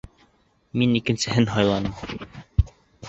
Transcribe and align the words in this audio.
Мин 0.83 0.95
икенсеһен 0.99 1.47
һайланым. 1.57 2.25